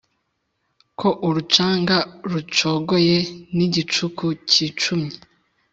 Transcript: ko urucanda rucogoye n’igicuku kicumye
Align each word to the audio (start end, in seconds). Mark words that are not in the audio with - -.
ko 0.99 1.09
urucanda 1.27 1.95
rucogoye 2.31 3.17
n’igicuku 3.55 4.25
kicumye 4.49 5.15